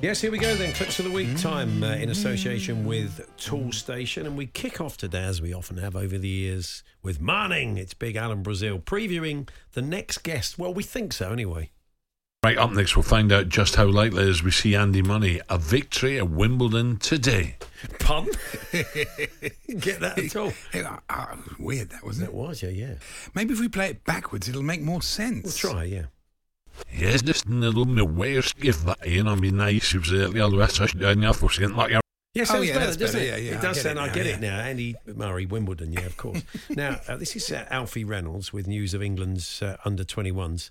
Yes, 0.00 0.20
here 0.20 0.30
we 0.30 0.38
go 0.38 0.54
then. 0.54 0.72
Clips 0.74 1.00
of 1.00 1.06
the 1.06 1.10
week 1.10 1.36
time 1.38 1.82
uh, 1.82 1.88
in 1.96 2.08
association 2.08 2.84
with 2.86 3.28
Toolstation. 3.36 4.26
And 4.26 4.36
we 4.36 4.46
kick 4.46 4.80
off 4.80 4.96
today, 4.96 5.24
as 5.24 5.42
we 5.42 5.52
often 5.52 5.78
have 5.78 5.96
over 5.96 6.16
the 6.16 6.28
years, 6.28 6.84
with 7.02 7.20
Manning. 7.20 7.76
It's 7.76 7.94
Big 7.94 8.14
Alan 8.14 8.42
Brazil 8.44 8.78
previewing 8.78 9.48
the 9.72 9.82
next 9.82 10.18
guest. 10.18 10.56
Well, 10.56 10.72
we 10.72 10.84
think 10.84 11.12
so 11.12 11.32
anyway. 11.32 11.70
Right 12.44 12.56
up 12.56 12.70
next, 12.70 12.94
we'll 12.94 13.02
find 13.02 13.32
out 13.32 13.48
just 13.48 13.74
how 13.74 13.86
likely 13.86 14.22
it 14.22 14.28
is 14.28 14.44
we 14.44 14.52
see 14.52 14.76
Andy 14.76 15.02
Money 15.02 15.40
a 15.48 15.58
victory 15.58 16.16
at 16.18 16.30
Wimbledon 16.30 16.98
today. 16.98 17.56
Pun? 17.98 18.26
Get 18.72 19.98
that 19.98 20.14
at 20.16 20.36
all? 20.36 20.52
Hey, 20.70 20.82
uh, 20.84 20.98
uh, 21.10 21.36
weird 21.58 21.90
that 21.90 22.04
wasn't 22.04 22.28
It 22.28 22.30
it? 22.30 22.36
was, 22.36 22.62
yeah, 22.62 22.68
yeah. 22.68 22.94
Maybe 23.34 23.52
if 23.54 23.58
we 23.60 23.68
play 23.68 23.90
it 23.90 24.04
backwards, 24.04 24.48
it'll 24.48 24.62
make 24.62 24.80
more 24.80 25.02
sense. 25.02 25.42
We'll 25.64 25.72
try, 25.74 25.84
yeah. 25.84 26.04
Yes, 26.92 27.22
this 27.22 27.46
little 27.46 27.84
me 27.84 28.02
where's 28.02 28.54
if 28.58 28.84
that 28.84 29.04
in 29.06 29.26
on 29.28 29.40
be 29.40 29.50
nice 29.50 29.94
if 29.94 30.04
the 30.08 30.44
other 30.44 30.56
rest 30.56 30.80
of 30.80 30.98
down 30.98 31.22
your 31.22 31.32
for 31.32 31.50
saying 31.50 31.74
like 31.74 31.90
your 31.90 32.00
Yeah, 32.34 32.44
Oh, 32.50 32.60
yeah, 32.60 32.74
better, 32.74 32.86
doesn't 32.98 33.06
better. 33.06 33.18
it? 33.18 33.26
Yeah, 33.28 33.36
yeah, 33.36 33.52
it 33.52 33.58
I 33.58 33.62
does 33.62 33.76
get 33.76 33.82
sound. 33.82 33.98
it 33.98 34.02
I 34.02 34.06
now, 34.08 34.14
get 34.14 34.26
yeah. 34.26 34.32
it 34.34 34.40
now. 34.40 34.58
Andy 34.60 34.96
Murray, 35.06 35.46
Wimbledon. 35.46 35.92
Yeah, 35.92 36.06
of 36.06 36.16
course. 36.16 36.42
now 36.70 37.00
uh, 37.08 37.16
this 37.16 37.34
is 37.36 37.50
uh, 37.50 37.66
Alfie 37.70 38.04
Reynolds 38.04 38.52
with 38.52 38.66
news 38.66 38.94
of 38.94 39.02
England's 39.02 39.62
uh, 39.62 39.76
under 39.84 40.04
21s, 40.04 40.70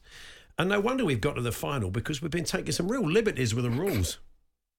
and 0.58 0.69
no 0.69 0.80
wonder 0.80 1.03
we've 1.05 1.22
got 1.22 1.36
to 1.36 1.41
the 1.41 1.52
final 1.52 1.91
because 1.91 2.21
we've 2.21 2.31
been 2.31 2.44
taking 2.45 2.71
some 2.71 2.89
real 2.92 3.08
liberties 3.09 3.53
with 3.55 3.64
the 3.64 3.71
rules. 3.71 4.19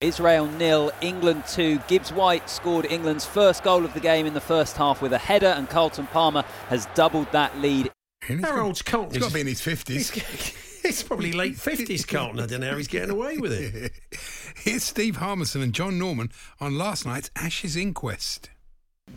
Israel 0.01 0.47
nil, 0.47 0.93
England 1.01 1.43
two. 1.49 1.81
Gibbs-White 1.89 2.49
scored 2.49 2.87
England's 2.87 3.25
first 3.27 3.65
goal 3.65 3.85
of 3.85 3.93
the 3.95 4.01
game 4.01 4.27
in 4.27 4.35
the 4.35 4.41
first 4.41 4.77
half 4.77 5.03
with 5.03 5.13
a 5.13 5.19
header, 5.19 5.49
and 5.49 5.69
Carlton 5.69 6.07
Palmer 6.07 6.45
has 6.69 6.87
doubled 6.95 7.31
that 7.33 7.59
lead. 7.59 7.91
How 8.23 8.61
old's 8.61 8.83
Carlton? 8.83 9.15
He's 9.15 9.23
got 9.23 9.29
to 9.29 9.35
be 9.35 9.41
in 9.41 9.47
his 9.49 9.61
50s. 9.61 10.55
It's 10.89 11.03
probably 11.03 11.33
late 11.33 11.57
50s, 11.57 12.09
Carlton. 12.09 12.41
I 12.41 12.47
don't 12.47 12.61
know 12.63 12.71
how 12.71 12.77
he's 12.79 12.89
getting 12.89 13.11
away 13.11 13.37
with 13.37 13.53
it. 13.53 13.93
Here's 14.57 14.85
Steve 14.85 15.17
Harmison 15.17 15.61
and 15.61 15.75
John 15.75 15.99
Norman 15.99 16.31
on 16.63 16.79
last 16.79 17.05
night's 17.05 17.31
Ashes 17.37 17.77
inquest. 17.77 18.49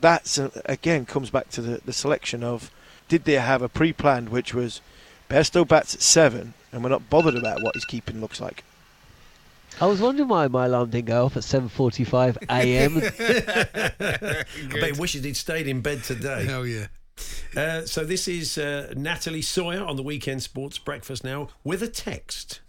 that's 0.02 0.38
uh, 0.38 0.50
again 0.66 1.06
comes 1.06 1.30
back 1.30 1.50
to 1.52 1.62
the, 1.62 1.80
the 1.86 1.94
selection 1.94 2.44
of 2.44 2.72
did 3.08 3.24
they 3.24 3.36
have 3.36 3.62
a 3.62 3.70
pre-planned 3.70 4.28
which 4.30 4.54
was 4.54 4.82
Bairstow 5.30 5.66
bats 5.66 5.96
at 5.96 6.02
seven 6.02 6.54
and 6.74 6.84
we're 6.84 6.90
not 6.90 7.10
bothered 7.10 7.36
about 7.36 7.64
what 7.64 7.76
his 7.76 7.86
keeping 7.86 8.20
looks 8.20 8.42
like. 8.42 8.66
I 9.80 9.86
was 9.86 10.02
wondering 10.02 10.28
why 10.28 10.48
my 10.50 10.66
alarm 10.66 10.90
didn't 10.90 11.08
go 11.08 11.26
off 11.26 11.38
at 11.38 11.44
7:45 11.44 12.38
a.m. 12.50 12.98
I 14.76 14.80
bet 14.80 14.94
he 14.94 15.00
wishes 15.00 15.24
he'd 15.24 15.38
stayed 15.38 15.68
in 15.68 15.80
bed 15.80 16.04
today. 16.04 16.48
Oh, 16.50 16.64
yeah. 16.64 16.88
Uh, 17.56 17.82
so 17.86 18.04
this 18.06 18.28
is 18.28 18.58
uh, 18.58 18.94
Natalie 18.96 19.42
Sawyer 19.42 19.84
on 19.84 19.96
the 19.96 20.04
Weekend 20.04 20.44
Sports 20.44 20.78
Breakfast 20.78 21.24
now 21.24 21.50
with 21.64 21.82
a 21.84 21.88
text. 21.88 22.62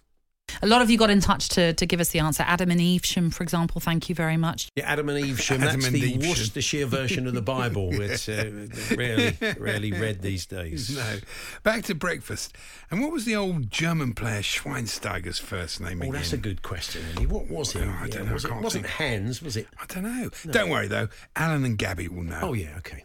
A 0.60 0.66
lot 0.66 0.82
of 0.82 0.90
you 0.90 0.98
got 0.98 1.08
in 1.08 1.20
touch 1.20 1.48
to, 1.50 1.72
to 1.72 1.86
give 1.86 1.98
us 1.98 2.10
the 2.10 2.18
answer. 2.18 2.42
Adam 2.46 2.70
and 2.70 2.78
Evesham, 2.80 3.30
for 3.30 3.42
example, 3.42 3.80
thank 3.80 4.10
you 4.10 4.14
very 4.14 4.36
much. 4.36 4.68
Yeah, 4.76 4.84
Adam 4.92 5.08
and 5.08 5.24
Evesham. 5.24 5.56
Adam 5.62 5.80
That's 5.80 5.86
and 5.86 5.96
the 5.96 6.14
Evesham. 6.14 6.28
Worcestershire 6.28 6.84
version 6.86 7.26
of 7.26 7.32
the 7.32 7.40
Bible. 7.40 7.88
It's 8.02 8.28
uh, 8.28 8.66
rarely, 8.94 9.34
rarely 9.58 9.92
read 9.92 10.20
these 10.20 10.44
days. 10.44 10.94
No. 10.94 11.16
Back 11.62 11.84
to 11.84 11.94
breakfast. 11.94 12.54
And 12.90 13.00
what 13.00 13.12
was 13.12 13.24
the 13.24 13.34
old 13.34 13.70
German 13.70 14.12
player 14.12 14.42
Schweinsteiger's 14.42 15.38
first 15.38 15.80
name 15.80 16.00
Oh, 16.02 16.06
again? 16.06 16.12
that's 16.16 16.34
a 16.34 16.38
good 16.38 16.60
question, 16.62 17.02
Andy. 17.10 17.26
What 17.26 17.48
was 17.48 17.74
it? 17.74 17.86
Oh, 17.88 17.96
I 18.02 18.08
don't 18.08 18.26
know, 18.26 18.34
Was 18.34 18.44
I 18.44 18.48
it 18.48 18.50
can't 18.50 18.64
wasn't 18.64 18.86
think. 18.86 18.96
Hans, 18.96 19.40
was 19.40 19.56
it? 19.56 19.68
I 19.80 19.86
don't 19.86 20.02
know. 20.02 20.28
Don't 20.50 20.68
worry, 20.68 20.88
though. 20.88 21.08
Alan 21.34 21.64
and 21.64 21.78
Gabby 21.78 22.08
will 22.08 22.24
know. 22.24 22.40
Oh, 22.42 22.52
yeah, 22.52 22.74
okay. 22.78 23.04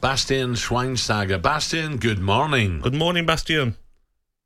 Bastian 0.00 0.54
Schweinsteiger. 0.54 1.42
Bastian, 1.42 1.96
good 1.96 2.20
morning. 2.20 2.78
Good 2.80 2.94
morning, 2.94 3.26
Bastian. 3.26 3.74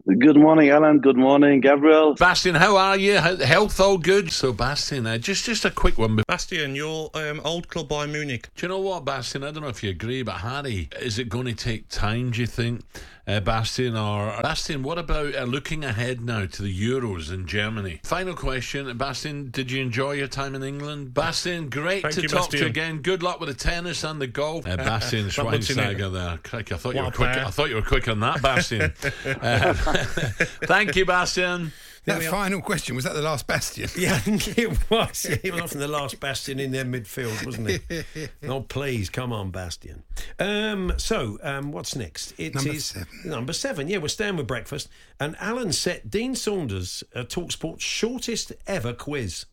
Good 0.07 0.39
morning, 0.39 0.71
Alan. 0.71 0.99
Good 0.99 1.19
morning, 1.19 1.61
Gabriel. 1.61 2.15
Bastian, 2.15 2.55
how 2.55 2.79
are 2.79 2.97
you? 2.97 3.17
Health 3.17 3.79
all 3.79 3.99
good? 3.99 4.33
So, 4.33 4.55
Bastian, 4.55 5.07
uh, 5.07 5.19
just 5.19 5.45
just 5.45 5.67
a 5.67 5.71
quick 5.71 5.99
one. 5.99 6.17
Do 6.17 6.23
Bastian, 6.27 6.75
your 6.75 7.11
um, 7.13 7.43
old 7.45 7.69
club 7.69 7.91
Bayern 7.91 8.13
Munich. 8.13 8.49
Do 8.57 8.65
you 8.65 8.69
know 8.69 8.81
what, 8.81 9.05
Bastian? 9.05 9.45
I 9.45 9.51
don't 9.51 9.63
know 9.63 9.69
if 9.69 9.83
you 9.83 9.91
agree, 9.91 10.23
but 10.23 10.37
Harry, 10.37 10.89
is 10.99 11.19
it 11.19 11.29
going 11.29 11.45
to 11.45 11.55
take 11.55 11.91
time? 11.91 12.31
Do 12.31 12.41
you 12.41 12.47
think, 12.47 12.81
uh, 13.27 13.41
Bastian? 13.41 13.97
Or 13.97 14.39
Bastian, 14.43 14.83
what 14.83 14.99
about 14.99 15.35
uh, 15.35 15.45
looking 15.45 15.85
ahead 15.85 16.21
now 16.21 16.47
to 16.47 16.63
the 16.63 16.91
Euros 16.91 17.33
in 17.33 17.47
Germany? 17.47 18.01
Final 18.05 18.35
question, 18.35 18.97
Bastian. 18.97 19.51
Did 19.51 19.71
you 19.71 19.81
enjoy 19.83 20.13
your 20.13 20.29
time 20.29 20.55
in 20.55 20.63
England? 20.63 21.15
Bastian, 21.15 21.69
great 21.69 22.03
Thank 22.03 22.15
to 22.15 22.23
you, 22.23 22.29
talk 22.29 22.51
to 22.51 22.59
you 22.59 22.67
again. 22.67 22.99
Good 22.99 23.23
luck 23.23 23.41
with 23.41 23.49
the 23.49 23.55
tennis 23.55 24.05
and 24.05 24.21
the 24.21 24.27
golf. 24.27 24.67
Uh, 24.67 24.77
Bastian 24.77 25.29
That 25.29 25.45
looks 25.45 25.71
in 25.71 25.79
it. 25.79 25.99
Schweinsteiger 25.99 26.13
there. 26.13 26.39
Crikey, 26.39 26.75
I 26.75 26.79
thought 26.79 26.95
you 26.95 27.03
were 27.03 27.09
a 27.09 27.13
quick. 27.13 27.29
I 27.29 27.51
thought 27.51 27.69
you 27.69 27.77
were 27.77 27.83
quick 27.83 28.09
on 28.09 28.21
that, 28.21 28.43
Bastian. 28.43 28.93
Uh, 29.43 29.73
thank 30.65 30.95
you, 30.97 31.05
Bastian. 31.05 31.73
That 32.05 32.23
final 32.25 32.61
question, 32.61 32.97
was 32.97 33.05
that 33.05 33.15
the 33.15 33.23
last 33.23 33.47
bastion? 33.47 33.89
Yeah, 33.97 34.21
it 34.27 34.91
was. 34.91 35.27
Yeah, 35.29 35.37
he 35.37 35.51
was 35.51 35.61
often 35.61 35.79
the 35.81 35.89
last 35.89 36.19
bastion 36.19 36.59
in 36.59 36.73
their 36.73 36.85
midfield, 36.85 37.47
wasn't 37.47 37.69
he? 37.69 38.29
oh, 38.49 38.63
please, 38.63 39.09
come 39.09 39.33
on, 39.33 39.51
Bastion. 39.51 40.03
Um, 40.39 40.93
so, 40.97 41.39
um, 41.43 41.71
what's 41.71 41.95
next? 41.95 42.35
It 42.39 42.55
Number 42.55 42.71
is 42.71 42.87
seven. 42.87 43.09
Number 43.25 43.53
seven. 43.53 43.89
Yeah, 43.89 43.99
we're 43.99 44.09
staying 44.09 44.37
with 44.37 44.47
breakfast. 44.49 44.89
And 45.21 45.37
Alan 45.39 45.73
set 45.73 46.11
Dean 46.11 46.35
Saunders, 46.35 47.05
uh, 47.15 47.21
Talksport's 47.21 47.85
shortest 47.85 48.53
ever 48.67 48.93
quiz. 48.93 49.47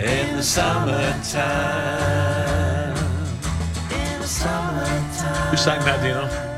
In 0.00 0.36
the 0.36 0.42
summertime. 0.42 1.36
In 3.92 4.20
the 4.20 4.26
summertime. 4.26 5.50
Who 5.50 5.56
sang 5.56 5.80
that, 5.84 6.00
do 6.00 6.08
you 6.08 6.14
know? 6.14 6.52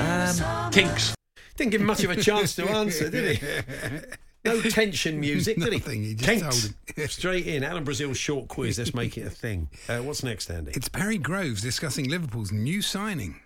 Um, 0.00 0.72
Kinks. 0.72 1.14
Didn't 1.56 1.70
give 1.72 1.80
him 1.80 1.86
much 1.86 2.02
of 2.04 2.10
a 2.10 2.16
chance 2.16 2.54
to 2.56 2.68
answer, 2.68 3.10
did 3.10 3.36
he? 3.38 3.46
No 4.44 4.60
tension 4.60 5.20
music, 5.20 5.56
did 5.56 5.72
he? 5.72 5.78
Nothing, 5.78 6.02
he 6.02 6.14
just 6.16 6.28
Kinks. 6.28 6.42
told 6.62 6.74
him. 6.96 7.06
Straight 7.08 7.46
in. 7.46 7.62
Alan 7.62 7.84
Brazil's 7.84 8.16
short 8.18 8.48
quiz. 8.48 8.76
Let's 8.76 8.92
make 8.92 9.16
it 9.16 9.24
a 9.24 9.30
thing. 9.30 9.68
Uh, 9.88 9.98
what's 9.98 10.24
next, 10.24 10.50
Andy? 10.50 10.72
It's 10.74 10.88
Perry 10.88 11.16
Groves 11.16 11.62
discussing 11.62 12.08
Liverpool's 12.10 12.50
new 12.50 12.82
signing. 12.82 13.36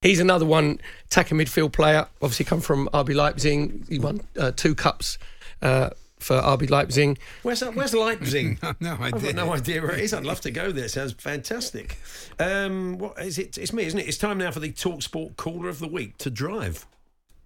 He's 0.00 0.20
another 0.20 0.46
one, 0.46 0.78
attacking 1.06 1.38
midfield 1.38 1.72
player. 1.72 2.06
Obviously, 2.22 2.44
come 2.44 2.60
from 2.60 2.88
RB 2.94 3.16
Leipzig. 3.16 3.88
He 3.88 3.98
won 3.98 4.20
uh, 4.38 4.52
two 4.52 4.76
cups 4.76 5.18
uh, 5.60 5.90
for 6.20 6.36
RB 6.40 6.70
Leipzig. 6.70 7.18
Where's 7.42 7.60
Where's 7.62 7.92
Leipzig? 7.94 8.60
no 8.80 8.92
I've 8.92 9.14
idea. 9.14 9.32
got 9.32 9.34
no 9.44 9.52
idea 9.52 9.82
where 9.82 9.90
it 9.96 10.04
is. 10.04 10.14
I'd 10.14 10.24
love 10.24 10.40
to 10.42 10.52
go 10.52 10.70
there. 10.70 10.84
It 10.84 10.92
sounds 10.92 11.14
fantastic. 11.14 11.98
Um, 12.38 12.96
what 12.98 13.20
is 13.20 13.40
it? 13.40 13.58
It's 13.58 13.72
me, 13.72 13.86
isn't 13.86 13.98
it? 13.98 14.06
It's 14.06 14.18
time 14.18 14.38
now 14.38 14.52
for 14.52 14.60
the 14.60 14.70
Talksport 14.70 15.34
Caller 15.34 15.68
of 15.68 15.80
the 15.80 15.88
Week 15.88 16.16
to 16.18 16.30
drive. 16.30 16.86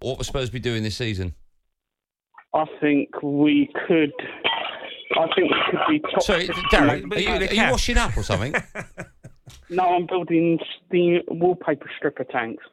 What 0.03 0.17
we're 0.17 0.25
supposed 0.25 0.47
to 0.47 0.53
be 0.53 0.59
doing 0.59 0.83
this 0.83 0.97
season? 0.97 1.33
I 2.53 2.65
think 2.81 3.09
we 3.23 3.69
could. 3.87 4.11
I 5.17 5.27
think 5.33 5.49
we 5.49 5.55
could 5.71 5.79
be 5.89 5.99
top. 5.99 6.21
Sorry, 6.21 6.47
Darren, 6.71 7.15
are 7.15 7.19
you, 7.19 7.29
are 7.29 7.53
you 7.53 7.71
washing 7.71 7.97
up 7.97 8.15
or 8.17 8.23
something? 8.23 8.53
No, 9.69 9.83
I'm 9.83 10.05
building 10.05 10.57
steam 10.87 11.21
wallpaper 11.27 11.89
stripper 11.97 12.23
tanks. 12.23 12.63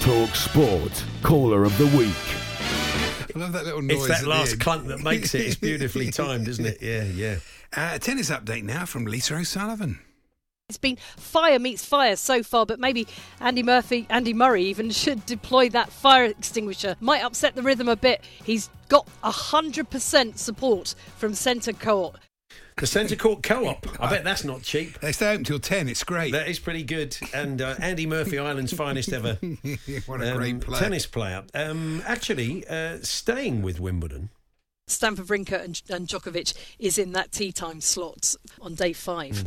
Talk 0.00 0.34
Sport, 0.34 1.04
caller 1.22 1.64
of 1.64 1.76
the 1.78 1.86
week. 1.96 2.14
I 3.34 3.38
love 3.38 3.52
that 3.52 3.64
little 3.64 3.82
noise. 3.82 4.08
It's 4.08 4.20
that 4.20 4.26
last 4.26 4.60
clunk 4.60 4.86
that 4.86 5.02
makes 5.02 5.34
it. 5.34 5.42
It's 5.42 5.56
beautifully 5.56 6.10
timed, 6.12 6.46
isn't 6.48 6.64
it? 6.64 6.78
Yeah, 6.80 7.04
yeah. 7.04 7.36
Uh, 7.76 7.98
tennis 7.98 8.30
update 8.30 8.62
now 8.62 8.86
from 8.86 9.04
Lisa 9.04 9.34
O'Sullivan. 9.34 9.98
It's 10.70 10.78
been 10.78 10.96
fire 11.16 11.58
meets 11.58 11.84
fire 11.84 12.14
so 12.14 12.44
far, 12.44 12.64
but 12.64 12.78
maybe 12.78 13.08
Andy 13.40 13.64
Murphy, 13.64 14.06
Andy 14.08 14.32
Murray 14.32 14.62
even 14.66 14.90
should 14.90 15.26
deploy 15.26 15.68
that 15.70 15.90
fire 15.90 16.24
extinguisher. 16.24 16.94
Might 17.00 17.24
upset 17.24 17.56
the 17.56 17.62
rhythm 17.62 17.88
a 17.88 17.96
bit. 17.96 18.22
He's 18.44 18.70
got 18.88 19.08
100% 19.24 20.38
support 20.38 20.94
from 21.16 21.34
centre 21.34 21.72
court. 21.72 22.16
The 22.76 22.86
Centre 22.86 23.16
Court 23.16 23.42
Co-op. 23.42 23.86
I 24.00 24.08
bet 24.08 24.24
that's 24.24 24.42
not 24.42 24.62
cheap. 24.62 25.00
They 25.00 25.12
stay 25.12 25.32
open 25.32 25.44
till 25.44 25.58
10. 25.58 25.88
It's 25.88 26.02
great. 26.02 26.32
That 26.32 26.48
is 26.48 26.58
pretty 26.58 26.82
good. 26.82 27.14
And 27.34 27.60
uh, 27.60 27.74
Andy 27.78 28.06
Murphy, 28.06 28.38
Ireland's 28.38 28.72
finest 28.72 29.12
ever 29.12 29.34
what 30.06 30.22
a 30.22 30.30
um, 30.30 30.36
great 30.38 30.60
player. 30.62 30.80
tennis 30.80 31.06
player. 31.06 31.44
Um, 31.52 32.02
actually, 32.06 32.66
uh, 32.68 32.98
staying 33.02 33.60
with 33.60 33.80
Wimbledon. 33.80 34.30
Stanford 34.90 35.26
Brinker 35.26 35.56
and, 35.56 35.80
and 35.88 36.08
Djokovic 36.08 36.54
is 36.78 36.98
in 36.98 37.12
that 37.12 37.32
tea 37.32 37.52
time 37.52 37.80
slot 37.80 38.34
on 38.60 38.74
day 38.74 38.92
five. 38.92 39.44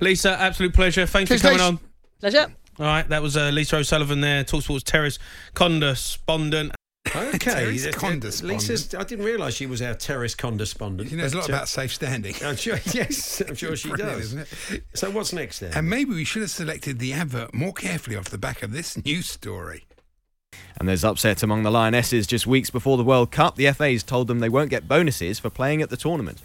Lisa, 0.00 0.40
absolute 0.40 0.74
pleasure. 0.74 1.06
Thanks 1.06 1.28
Cheers, 1.28 1.42
for 1.42 1.48
coming 1.48 1.58
Lisa. 1.60 1.68
on. 1.68 1.78
Pleasure. 2.20 2.52
All 2.78 2.86
right, 2.86 3.08
that 3.08 3.22
was 3.22 3.36
uh, 3.36 3.50
Lisa 3.50 3.76
O'Sullivan 3.76 4.22
there, 4.22 4.44
Talksport's 4.44 4.82
terrace 4.82 5.18
correspondent. 5.54 6.72
Okay, 7.14 7.38
Terrace 7.38 7.94
condespondent. 7.94 8.42
Lisa's, 8.42 8.94
I 8.94 9.02
didn't 9.04 9.24
realise 9.24 9.54
she 9.54 9.66
was 9.66 9.82
our 9.82 9.94
terrace 9.94 10.34
condespondent. 10.34 11.10
She 11.10 11.16
knows 11.16 11.32
a 11.32 11.36
but, 11.36 11.40
lot 11.42 11.50
uh, 11.50 11.52
about 11.54 11.68
safe 11.68 11.92
standing. 11.92 12.34
I'm 12.42 12.56
sure, 12.56 12.78
yes, 12.92 13.42
I'm 13.46 13.54
sure 13.54 13.76
she 13.76 13.90
does. 13.90 14.32
isn't 14.32 14.48
it? 14.70 14.84
So 14.94 15.10
what's 15.10 15.32
next 15.32 15.58
then? 15.58 15.72
And 15.74 15.90
maybe 15.90 16.12
we 16.12 16.24
should 16.24 16.42
have 16.42 16.50
selected 16.50 16.98
the 16.98 17.12
advert 17.12 17.52
more 17.52 17.72
carefully 17.72 18.16
off 18.16 18.30
the 18.30 18.38
back 18.38 18.62
of 18.62 18.72
this 18.72 18.96
news 19.04 19.28
story. 19.28 19.84
And 20.82 20.88
there's 20.88 21.04
upset 21.04 21.44
among 21.44 21.62
the 21.62 21.70
Lionesses 21.70 22.26
just 22.26 22.44
weeks 22.44 22.68
before 22.68 22.96
the 22.96 23.04
World 23.04 23.30
Cup. 23.30 23.54
The 23.54 23.70
FA's 23.70 24.02
told 24.02 24.26
them 24.26 24.40
they 24.40 24.48
won't 24.48 24.68
get 24.68 24.88
bonuses 24.88 25.38
for 25.38 25.48
playing 25.48 25.80
at 25.80 25.90
the 25.90 25.96
tournament. 25.96 26.40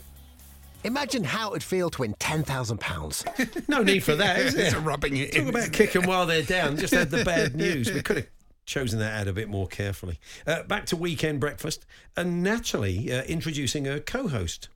Imagine 0.83 1.23
how 1.23 1.49
it'd 1.53 1.63
feel 1.63 1.89
to 1.89 2.01
win 2.01 2.13
£10,000. 2.19 3.67
no 3.67 3.81
need 3.81 4.03
for 4.03 4.13
that, 4.15 4.37
is 4.37 4.53
It's 4.53 4.73
there? 4.73 4.79
rubbing 4.79 5.17
it 5.17 5.31
Talk 5.31 5.41
in. 5.41 5.49
about 5.49 5.71
kicking 5.73 6.05
while 6.05 6.27
they're 6.27 6.43
down. 6.43 6.77
Just 6.77 6.93
had 6.93 7.09
the 7.09 7.25
bad 7.25 7.55
news. 7.55 7.91
We 7.91 8.03
could 8.03 8.17
have 8.17 8.27
chosen 8.67 8.99
that 8.99 9.11
ad 9.21 9.27
a 9.27 9.33
bit 9.33 9.49
more 9.49 9.65
carefully. 9.67 10.19
Uh, 10.45 10.61
back 10.61 10.85
to 10.85 10.95
weekend 10.95 11.39
breakfast, 11.39 11.87
and 12.15 12.43
naturally 12.43 13.11
uh, 13.11 13.23
introducing 13.23 13.87
a 13.87 13.99
co-host. 13.99 14.69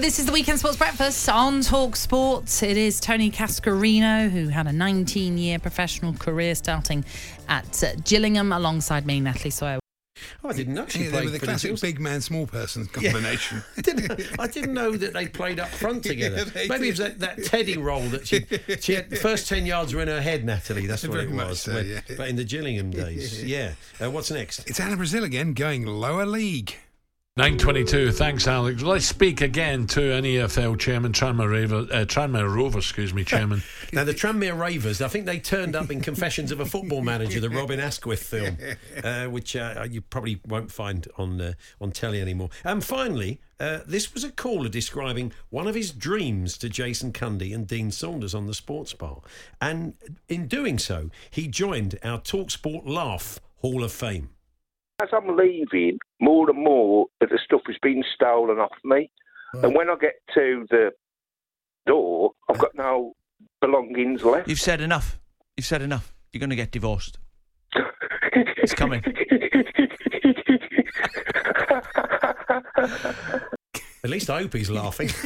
This 0.00 0.18
is 0.18 0.24
the 0.24 0.32
Weekend 0.32 0.58
Sports 0.58 0.78
Breakfast 0.78 1.28
on 1.28 1.60
Talk 1.60 1.94
Sports. 1.94 2.62
It 2.62 2.78
is 2.78 3.00
Tony 3.00 3.30
Cascarino, 3.30 4.30
who 4.30 4.48
had 4.48 4.66
a 4.66 4.72
19 4.72 5.36
year 5.36 5.58
professional 5.58 6.14
career 6.14 6.54
starting 6.54 7.04
at 7.48 7.84
uh, 7.84 7.94
Gillingham 8.04 8.50
alongside 8.50 9.04
me, 9.04 9.20
Natalie 9.20 9.50
Sawyer. 9.50 9.78
Oh, 10.42 10.48
I 10.48 10.52
didn't 10.54 10.72
know 10.74 10.86
she 10.86 11.00
Yeah, 11.00 11.04
they 11.04 11.10
played 11.10 11.24
were 11.26 11.30
the 11.32 11.38
for 11.38 11.46
the 11.46 11.52
classic 11.52 11.80
big 11.82 12.00
man, 12.00 12.22
small 12.22 12.46
person 12.46 12.86
combination. 12.86 13.62
I 13.76 13.80
didn't, 13.82 14.40
I 14.40 14.46
didn't 14.46 14.72
know 14.72 14.96
that 14.96 15.12
they 15.12 15.28
played 15.28 15.60
up 15.60 15.68
front 15.68 16.02
together. 16.04 16.38
Yeah, 16.38 16.44
they 16.44 16.68
Maybe 16.68 16.88
it 16.88 16.92
was 16.92 16.98
that, 16.98 17.18
that 17.20 17.44
Teddy 17.44 17.76
role 17.76 18.02
that 18.08 18.26
she 18.26 18.46
she 18.80 18.94
had. 18.94 19.10
The 19.10 19.16
first 19.16 19.48
ten 19.48 19.66
yards 19.66 19.94
were 19.94 20.00
in 20.02 20.08
her 20.08 20.22
head, 20.22 20.44
Natalie. 20.44 20.86
That's 20.86 21.02
what 21.02 21.12
Very 21.12 21.26
it 21.26 21.34
was. 21.34 21.60
so, 21.60 21.74
When- 21.74 21.86
yeah. 21.86 22.00
But 22.16 22.28
in 22.28 22.36
the 22.36 22.44
Gillingham 22.44 22.90
days, 22.90 23.44
yeah. 23.44 23.72
Uh, 24.02 24.10
what's 24.10 24.30
next? 24.30 24.68
It's 24.68 24.80
Alan 24.80 24.96
Brazil 24.96 25.24
again, 25.24 25.52
going 25.52 25.84
lower 25.84 26.24
league. 26.26 26.74
922, 27.36 28.10
thanks 28.10 28.48
Alex. 28.48 28.82
Let's 28.82 29.06
speak 29.06 29.40
again 29.40 29.86
to 29.86 30.12
an 30.12 30.24
EFL 30.24 30.76
chairman, 30.76 31.12
Tranmere, 31.12 31.48
Raver, 31.48 31.76
uh, 31.76 32.04
Tranmere 32.04 32.52
Rovers, 32.52 32.84
excuse 32.84 33.14
me, 33.14 33.24
chairman. 33.24 33.62
Now, 33.92 34.04
the 34.04 34.12
Tranmere 34.12 34.58
Ravers, 34.58 35.00
I 35.00 35.08
think 35.08 35.26
they 35.26 35.38
turned 35.38 35.74
up 35.74 35.90
in 35.90 36.00
Confessions 36.00 36.52
of 36.52 36.60
a 36.60 36.66
Football 36.66 37.02
Manager, 37.02 37.40
the 37.40 37.48
Robin 37.50 37.80
Asquith 37.80 38.22
film, 38.22 38.58
uh, 39.02 39.26
which 39.26 39.54
uh, 39.56 39.86
you 39.88 40.00
probably 40.00 40.40
won't 40.46 40.70
find 40.70 41.08
on 41.16 41.40
uh, 41.40 41.52
on 41.80 41.92
telly 41.92 42.20
anymore. 42.20 42.50
And 42.62 42.84
finally, 42.84 43.40
uh, 43.58 43.78
this 43.86 44.12
was 44.12 44.22
a 44.22 44.30
caller 44.30 44.68
describing 44.68 45.32
one 45.50 45.66
of 45.66 45.74
his 45.74 45.92
dreams 45.92 46.58
to 46.58 46.68
Jason 46.68 47.12
Cundy 47.12 47.54
and 47.54 47.66
Dean 47.66 47.90
Saunders 47.90 48.34
on 48.34 48.48
the 48.48 48.54
Sports 48.54 48.92
Bar. 48.92 49.20
And 49.60 49.94
in 50.28 50.46
doing 50.46 50.78
so, 50.78 51.10
he 51.30 51.46
joined 51.46 51.98
our 52.02 52.20
Talksport 52.20 52.82
Laugh 52.86 53.38
Hall 53.58 53.82
of 53.82 53.92
Fame. 53.92 54.30
As 55.00 55.08
I'm 55.12 55.36
leaving, 55.36 55.98
more 56.20 56.50
and 56.50 56.62
more 56.62 57.06
of 57.20 57.28
the 57.30 57.38
stuff 57.44 57.62
is 57.68 57.76
being 57.82 58.04
stolen 58.14 58.58
off 58.58 58.72
me. 58.84 59.10
And 59.54 59.74
when 59.74 59.90
I 59.90 59.96
get 60.00 60.14
to 60.34 60.66
the 60.70 60.90
door, 61.86 62.32
I've 62.48 62.58
got 62.58 62.74
no 62.74 63.14
belongings 63.60 64.22
left. 64.22 64.48
You've 64.48 64.60
said 64.60 64.80
enough. 64.80 65.18
You've 65.56 65.66
said 65.66 65.82
enough. 65.82 66.14
You're 66.32 66.38
going 66.40 66.50
to 66.50 66.56
get 66.56 66.70
divorced. 66.70 67.18
it's 68.32 68.74
coming. 68.74 69.02
At 74.02 74.08
least 74.08 74.30
I 74.30 74.42
hope 74.42 74.54
he's 74.54 74.70
laughing 74.70 75.08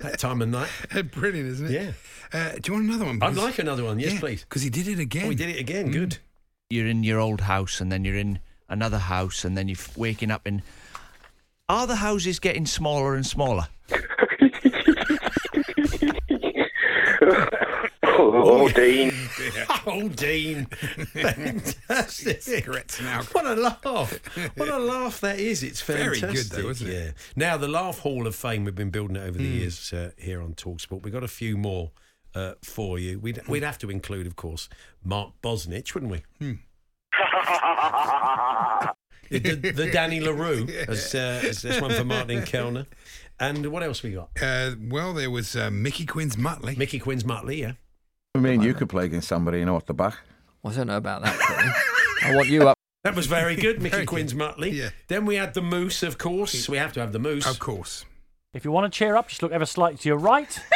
that 0.00 0.16
time 0.18 0.42
of 0.42 0.48
night. 0.48 0.68
Brilliant, 1.12 1.48
isn't 1.50 1.66
it? 1.66 1.72
Yeah. 1.72 1.92
Uh, 2.32 2.52
do 2.54 2.60
you 2.66 2.72
want 2.72 2.86
another 2.86 3.04
one? 3.04 3.22
I'd 3.22 3.36
like 3.36 3.58
another 3.58 3.84
one. 3.84 4.00
Yes, 4.00 4.14
Yeah, 4.14 4.20
please. 4.20 4.40
Because 4.42 4.62
he 4.62 4.70
did 4.70 4.88
it 4.88 4.98
again. 4.98 5.26
Oh, 5.26 5.30
he 5.30 5.36
did 5.36 5.50
it 5.50 5.60
again. 5.60 5.90
Good. 5.90 6.18
You're 6.68 6.88
in 6.88 7.04
your 7.04 7.20
old 7.20 7.42
house, 7.42 7.80
and 7.80 7.90
then 7.92 8.04
you're 8.04 8.16
in 8.16 8.40
another 8.70 8.98
house, 8.98 9.44
and 9.44 9.56
then 9.56 9.68
you're 9.68 9.76
waking 9.96 10.30
up 10.30 10.46
in. 10.46 10.62
Are 11.68 11.86
the 11.86 11.96
houses 11.96 12.38
getting 12.38 12.66
smaller 12.66 13.14
and 13.14 13.26
smaller? 13.26 13.68
Oh, 18.22 18.68
Dean. 18.68 19.12
Oh, 19.86 20.08
Dean. 20.08 20.66
Fantastic. 20.66 22.42
Cigarettes 22.42 23.00
now. 23.00 23.22
What 23.32 23.46
a 23.46 23.54
laugh. 23.54 24.20
What 24.56 24.68
a 24.68 24.78
laugh 24.78 25.20
that 25.20 25.38
is. 25.40 25.62
It's 25.62 25.80
Very 25.80 26.20
good 26.20 26.36
though, 26.50 26.68
isn't 26.68 26.86
it? 26.88 26.92
yeah. 26.92 27.10
Now, 27.34 27.56
the 27.56 27.68
Laugh 27.68 28.00
Hall 28.00 28.26
of 28.26 28.34
Fame 28.34 28.64
we've 28.64 28.74
been 28.74 28.90
building 28.90 29.16
it 29.16 29.20
over 29.26 29.38
the 29.38 29.44
Mm. 29.50 29.58
years 29.60 29.92
uh, 29.92 30.10
here 30.18 30.42
on 30.42 30.52
Talksport. 30.54 31.02
We've 31.02 31.12
got 31.14 31.24
a 31.24 31.28
few 31.28 31.56
more 31.56 31.92
uh, 32.34 32.54
for 32.62 32.98
you. 32.98 33.18
We'd, 33.18 33.46
we'd 33.48 33.62
have 33.62 33.78
to 33.78 33.90
include, 33.90 34.26
of 34.26 34.36
course, 34.36 34.68
Mark 35.02 35.32
Bosnich, 35.42 35.94
wouldn't 35.94 36.12
we? 36.12 36.22
Hmm. 36.38 36.52
the, 39.30 39.38
the, 39.38 39.70
the 39.72 39.90
Danny 39.90 40.20
LaRue, 40.20 40.68
as, 40.88 41.14
uh, 41.14 41.40
as 41.44 41.62
this 41.62 41.80
one 41.80 41.92
for 41.92 42.04
Martin 42.04 42.42
Kelner. 42.42 42.86
And 43.38 43.66
what 43.66 43.82
else 43.82 44.02
we 44.02 44.12
got? 44.12 44.30
Uh, 44.40 44.72
well, 44.78 45.14
there 45.14 45.30
was 45.30 45.56
uh, 45.56 45.70
Mickey 45.70 46.04
Quinn's 46.04 46.36
Muttley. 46.36 46.76
Mickey 46.76 46.98
Quinn's 46.98 47.24
Muttley, 47.24 47.58
yeah. 47.58 47.72
I 48.34 48.38
mean, 48.38 48.60
you 48.60 48.74
could 48.74 48.88
play 48.88 49.06
against 49.06 49.28
somebody 49.28 49.60
you 49.60 49.64
know 49.64 49.76
at 49.76 49.86
the 49.86 49.94
back. 49.94 50.18
I 50.64 50.72
don't 50.72 50.88
know 50.88 50.98
about 50.98 51.22
that. 51.22 51.74
I 52.22 52.36
want 52.36 52.48
you 52.48 52.68
up. 52.68 52.76
That 53.02 53.14
was 53.14 53.26
very 53.26 53.56
good, 53.56 53.78
Mickey 53.82 53.96
Very 53.96 54.06
Quinn's 54.06 54.34
Muttley. 54.34 54.90
Then 55.08 55.24
we 55.24 55.36
had 55.36 55.54
the 55.54 55.62
Moose, 55.62 56.02
of 56.02 56.18
course. 56.18 56.68
We 56.68 56.76
have 56.76 56.92
to 56.92 57.00
have 57.00 57.12
the 57.12 57.18
Moose. 57.18 57.46
Of 57.46 57.58
course. 57.58 58.04
If 58.52 58.64
you 58.64 58.72
want 58.72 58.92
to 58.92 58.96
cheer 58.96 59.16
up, 59.16 59.28
just 59.28 59.42
look 59.42 59.52
ever 59.52 59.64
slightly 59.64 59.98
to 59.98 60.08
your 60.08 60.18
right. 60.18 60.58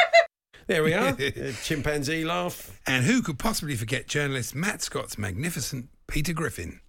There 0.67 0.83
we 0.83 0.95
are. 0.95 1.15
Chimpanzee 1.61 2.25
laugh. 2.25 2.81
And 2.87 3.05
who 3.05 3.21
could 3.21 3.37
possibly 3.37 3.75
forget 3.75 4.07
journalist 4.07 4.55
Matt 4.55 4.81
Scott's 4.81 5.15
magnificent 5.15 5.89
Peter 6.07 6.33
Griffin? 6.33 6.79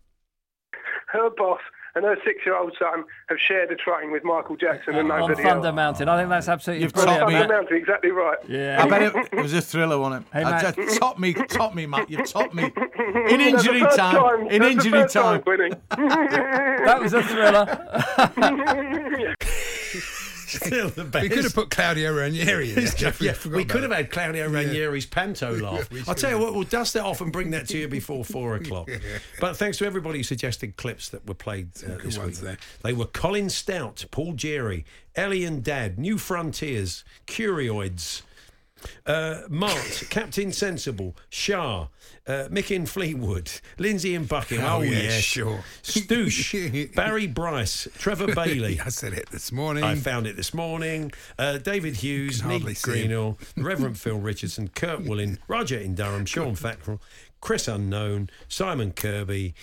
Her 1.06 1.30
boss 1.30 1.60
and 1.94 2.04
her 2.04 2.16
six-year-old 2.26 2.76
son 2.78 3.04
have 3.28 3.38
shared 3.40 3.70
a 3.70 3.74
train 3.74 4.12
with 4.12 4.22
Michael 4.22 4.54
Jackson 4.56 4.96
and 4.96 5.10
on 5.10 5.20
nobody 5.20 5.42
Thunder 5.42 5.68
else. 5.68 5.74
Mountain. 5.76 6.08
I 6.10 6.18
think 6.18 6.28
that's 6.28 6.46
absolutely 6.48 6.82
You've 6.82 6.92
brilliant. 6.92 7.20
topped 7.20 7.32
me. 7.32 7.38
Thunder 7.38 7.54
Mountain, 7.54 7.76
exactly 7.78 8.10
right. 8.10 8.36
Yeah. 8.46 8.82
I 8.84 8.88
bet 8.88 9.02
it, 9.02 9.14
it 9.32 9.40
was 9.42 9.54
a 9.54 9.62
thriller, 9.62 9.98
wasn't 9.98 10.26
it? 10.26 10.32
Hey, 10.32 10.42
I 10.44 10.50
Matt. 10.62 10.76
just- 10.76 10.98
top 10.98 11.18
me, 11.18 11.32
top 11.32 11.74
me, 11.74 11.86
Matt. 11.86 12.10
You've 12.10 12.28
topped 12.30 12.54
me. 12.54 12.64
In 13.30 13.40
injury 13.40 13.80
first 13.80 13.96
time. 13.96 14.46
In 14.48 14.60
That's 14.60 14.74
the 14.74 14.88
injury 14.88 14.90
first 15.02 15.14
time. 15.14 15.42
Quinny. 15.42 15.70
that 15.90 16.98
was 17.00 17.14
a 17.14 17.22
thriller. 17.22 17.64
Still 20.66 20.90
the 20.90 21.04
best. 21.04 21.22
We 21.24 21.28
could 21.28 21.44
have 21.44 21.54
put 21.54 21.70
Claudio 21.70 22.14
Ranieri 22.14 22.72
in. 22.72 22.86
Yeah, 23.20 23.34
we 23.50 23.64
could 23.64 23.82
have 23.82 23.92
had 23.92 24.10
Claudio 24.10 24.48
Ranieri's 24.48 25.06
panto 25.06 25.52
laugh. 25.60 25.88
I'll 26.08 26.14
tell 26.14 26.30
you 26.30 26.38
what, 26.38 26.54
we'll 26.54 26.62
dust 26.64 26.94
it 26.96 27.02
off 27.02 27.20
and 27.20 27.32
bring 27.32 27.50
that 27.50 27.68
to 27.68 27.78
you 27.78 27.88
before 27.88 28.24
four 28.24 28.54
o'clock. 28.56 28.88
But 29.40 29.56
thanks 29.56 29.78
to 29.78 29.86
everybody 29.86 30.18
who 30.18 30.22
suggested 30.22 30.76
clips 30.76 31.08
that 31.10 31.26
were 31.26 31.34
played 31.34 31.70
uh, 31.84 31.96
this 31.96 32.16
week. 32.16 32.18
ones 32.18 32.40
there. 32.40 32.58
They 32.82 32.92
were 32.92 33.06
Colin 33.06 33.50
Stout, 33.50 34.04
Paul 34.10 34.34
Jerry, 34.34 34.84
Ellie 35.14 35.44
and 35.44 35.64
Dad, 35.64 35.98
New 35.98 36.18
Frontiers, 36.18 37.04
Curioids, 37.26 38.22
uh, 39.06 39.42
Mart, 39.48 40.04
Captain 40.10 40.52
Sensible, 40.52 41.16
Shah, 41.28 41.88
uh, 42.26 42.48
Mick 42.50 42.70
in 42.74 42.86
Fleetwood, 42.86 43.50
Lindsay 43.78 44.14
in 44.14 44.24
Bucking. 44.26 44.60
Oh, 44.60 44.76
Oh, 44.78 44.82
yeah, 44.82 45.10
sure. 45.20 45.64
Stoosh, 45.82 46.92
Barry 46.94 47.26
Bryce, 47.26 47.88
Trevor 47.98 48.34
Bailey. 48.34 48.78
I 48.84 48.88
said 48.90 49.12
it 49.12 49.30
this 49.30 49.50
morning. 49.52 49.84
I 49.84 49.94
found 49.94 50.26
it 50.26 50.36
this 50.36 50.52
morning. 50.52 51.12
Uh, 51.38 51.58
David 51.58 51.96
Hughes, 51.96 52.44
Nick. 52.44 52.62
Greenall, 52.62 53.38
Reverend 53.56 53.98
Phil 53.98 54.18
Richardson, 54.18 54.68
Kurt 54.68 55.02
Woolen, 55.02 55.38
Roger 55.48 55.78
in 55.78 55.94
Durham, 55.94 56.26
Sean 56.26 56.54
Fackrell, 56.56 57.00
Chris 57.40 57.68
Unknown, 57.68 58.28
Simon 58.48 58.92
Kirby, 58.92 59.54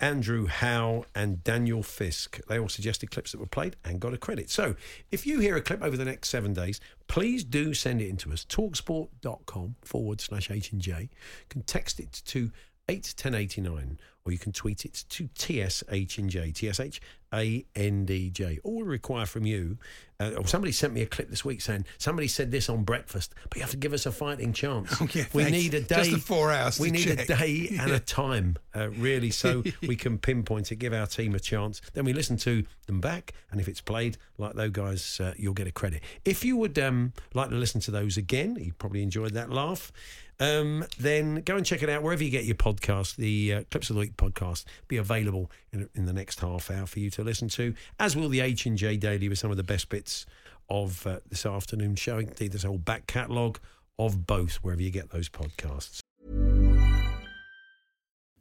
Andrew 0.00 0.46
Howe, 0.46 1.04
and 1.14 1.42
Daniel 1.42 1.82
Fisk. 1.82 2.40
They 2.48 2.58
all 2.58 2.68
suggested 2.68 3.10
clips 3.10 3.32
that 3.32 3.38
were 3.38 3.46
played 3.46 3.76
and 3.84 4.00
got 4.00 4.14
a 4.14 4.18
credit. 4.18 4.50
So 4.50 4.76
if 5.10 5.26
you 5.26 5.40
hear 5.40 5.56
a 5.56 5.62
clip 5.62 5.82
over 5.82 5.96
the 5.96 6.04
next 6.04 6.28
seven 6.28 6.52
days, 6.52 6.80
please 7.08 7.44
do 7.44 7.72
send 7.74 8.00
it 8.00 8.08
in 8.08 8.16
to 8.18 8.32
us. 8.32 8.44
Talksport.com 8.44 9.76
forward 9.82 10.20
slash 10.20 10.50
H 10.50 10.72
and 10.72 10.80
J. 10.80 11.08
Can 11.48 11.62
text 11.62 11.98
it 12.00 12.22
to 12.26 12.50
81089 12.88 13.98
or 14.24 14.32
you 14.32 14.38
can 14.38 14.50
tweet 14.52 14.84
it 14.84 15.04
to 15.08 15.28
TSH 15.38 16.18
and 16.18 16.28
J, 16.28 16.52
TSH 16.52 16.98
A 17.32 17.64
N 17.76 18.04
D 18.06 18.28
J. 18.28 18.58
All 18.64 18.78
we 18.78 18.82
require 18.82 19.24
from 19.24 19.46
you, 19.46 19.78
uh, 20.18 20.32
or 20.36 20.46
somebody 20.48 20.72
sent 20.72 20.92
me 20.92 21.02
a 21.02 21.06
clip 21.06 21.30
this 21.30 21.44
week 21.44 21.60
saying 21.60 21.84
somebody 21.98 22.26
said 22.26 22.50
this 22.50 22.68
on 22.68 22.82
breakfast, 22.82 23.34
but 23.44 23.56
you 23.56 23.62
have 23.62 23.70
to 23.70 23.76
give 23.76 23.92
us 23.92 24.04
a 24.04 24.10
fighting 24.10 24.52
chance. 24.52 25.00
Oh, 25.00 25.06
yeah, 25.12 25.26
we 25.32 25.44
thanks. 25.44 25.52
need 25.58 25.74
a 25.74 25.80
day. 25.80 25.94
Just 25.96 26.10
the 26.10 26.18
four 26.18 26.50
hours 26.50 26.80
We 26.80 26.90
need 26.90 27.06
a 27.08 27.16
check. 27.16 27.38
day 27.38 27.68
and 27.78 27.88
Yeah. 27.90 27.96
a 27.96 28.00
time, 28.00 28.56
uh, 28.74 28.88
really, 28.90 29.30
so 29.30 29.62
we 29.86 29.94
can 29.94 30.18
pinpoint 30.18 30.72
it, 30.72 30.76
give 30.76 30.92
our 30.92 31.06
team 31.06 31.34
a 31.36 31.40
chance. 31.40 31.80
Then 31.92 32.04
we 32.04 32.12
listen 32.12 32.36
to 32.38 32.64
them 32.86 33.00
back, 33.00 33.32
and 33.52 33.60
if 33.60 33.68
it's 33.68 33.80
played 33.80 34.16
like 34.38 34.54
those 34.54 34.70
guys, 34.72 35.20
uh, 35.20 35.34
you'll 35.36 35.54
get 35.54 35.68
a 35.68 35.72
credit. 35.72 36.02
If 36.24 36.44
you 36.44 36.56
would 36.56 36.76
um, 36.80 37.12
like 37.32 37.50
to 37.50 37.56
listen 37.56 37.80
to 37.82 37.92
those 37.92 38.16
again, 38.16 38.56
you 38.60 38.72
probably 38.72 39.02
enjoyed 39.04 39.34
that 39.34 39.50
laugh. 39.50 39.92
Um, 40.38 40.84
then 40.98 41.36
go 41.36 41.56
and 41.56 41.64
check 41.64 41.82
it 41.82 41.88
out 41.88 42.02
wherever 42.02 42.22
you 42.22 42.30
get 42.30 42.44
your 42.44 42.56
podcast. 42.56 43.16
The 43.16 43.54
uh, 43.54 43.62
Clips 43.70 43.90
of 43.90 43.96
the 43.96 44.00
Week 44.00 44.16
podcast 44.16 44.64
be 44.88 44.98
available 44.98 45.50
in, 45.72 45.88
in 45.94 46.04
the 46.04 46.12
next 46.12 46.40
half 46.40 46.70
hour 46.70 46.86
for 46.86 47.00
you 47.00 47.10
to 47.10 47.24
listen 47.24 47.48
to, 47.50 47.74
as 47.98 48.16
will 48.16 48.28
the 48.28 48.40
H 48.40 48.66
and 48.66 48.76
J 48.76 48.96
Daily 48.96 49.28
with 49.28 49.38
some 49.38 49.50
of 49.50 49.56
the 49.56 49.62
best 49.62 49.88
bits 49.88 50.26
of 50.68 51.06
uh, 51.06 51.20
this 51.28 51.46
afternoon 51.46 51.96
show. 51.96 52.18
Indeed, 52.18 52.52
this 52.52 52.64
whole 52.64 52.78
back 52.78 53.06
catalogue 53.06 53.58
of 53.98 54.26
both 54.26 54.56
wherever 54.56 54.82
you 54.82 54.90
get 54.90 55.10
those 55.10 55.28
podcasts. 55.28 56.00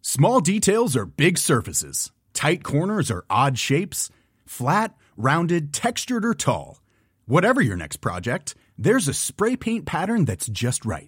Small 0.02 0.40
details 0.40 0.96
are 0.96 1.06
big 1.06 1.38
surfaces. 1.38 2.12
Tight 2.34 2.64
corners 2.64 3.10
are 3.10 3.25
odd 3.30 3.58
shapes. 3.58 4.10
Flat, 4.46 4.96
rounded, 5.18 5.74
textured, 5.74 6.25
or 6.25 6.34
tall. 6.34 6.80
Whatever 7.25 7.62
your 7.62 7.78
next 7.78 7.98
project, 7.98 8.54
there's 8.78 9.08
a 9.08 9.14
spray 9.14 9.56
paint 9.56 9.86
pattern 9.86 10.25
that's 10.25 10.48
just 10.48 10.86
right. 10.86 11.08